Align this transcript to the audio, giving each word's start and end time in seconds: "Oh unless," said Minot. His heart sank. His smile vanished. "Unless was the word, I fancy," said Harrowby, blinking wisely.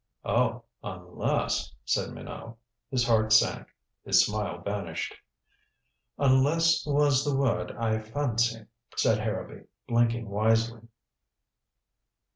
"Oh 0.25 0.63
unless," 0.83 1.75
said 1.85 2.09
Minot. 2.11 2.55
His 2.89 3.05
heart 3.05 3.31
sank. 3.31 3.67
His 4.03 4.25
smile 4.25 4.59
vanished. 4.61 5.13
"Unless 6.17 6.87
was 6.87 7.23
the 7.23 7.35
word, 7.35 7.71
I 7.77 7.99
fancy," 7.99 8.65
said 8.95 9.19
Harrowby, 9.19 9.67
blinking 9.87 10.27
wisely. 10.27 10.81